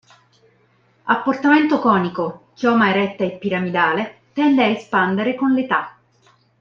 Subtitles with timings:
[1.03, 5.95] Ha portamento conico, chioma eretta e piramidale, tende a espandere con l'età.